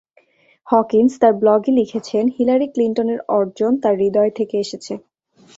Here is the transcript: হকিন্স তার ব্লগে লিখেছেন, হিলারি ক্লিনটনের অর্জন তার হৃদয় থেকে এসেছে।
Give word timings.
হকিন্স 0.67 1.11
তার 1.21 1.33
ব্লগে 1.41 1.71
লিখেছেন, 1.79 2.23
হিলারি 2.35 2.67
ক্লিনটনের 2.73 3.19
অর্জন 3.37 3.71
তার 3.83 3.95
হৃদয় 4.01 4.31
থেকে 4.37 4.55
এসেছে। 4.59 4.93